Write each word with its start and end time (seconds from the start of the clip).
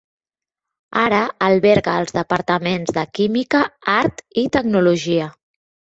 Ara 1.01 1.19
alberga 1.49 1.93
els 2.03 2.15
Departaments 2.17 2.97
de 2.97 3.03
Química, 3.19 3.61
Art 3.97 4.25
i 4.45 4.47
Tecnologia. 4.57 5.29